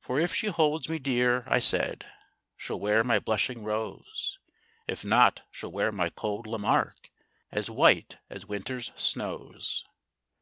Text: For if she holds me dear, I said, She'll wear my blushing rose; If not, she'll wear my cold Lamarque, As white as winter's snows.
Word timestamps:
For 0.00 0.18
if 0.18 0.34
she 0.34 0.46
holds 0.46 0.88
me 0.88 0.98
dear, 0.98 1.44
I 1.46 1.58
said, 1.58 2.10
She'll 2.56 2.80
wear 2.80 3.04
my 3.04 3.18
blushing 3.18 3.62
rose; 3.64 4.38
If 4.88 5.04
not, 5.04 5.42
she'll 5.50 5.70
wear 5.70 5.92
my 5.92 6.08
cold 6.08 6.46
Lamarque, 6.46 7.10
As 7.50 7.68
white 7.68 8.16
as 8.30 8.46
winter's 8.48 8.92
snows. 8.96 9.84